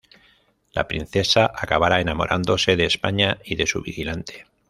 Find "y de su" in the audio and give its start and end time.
3.45-3.83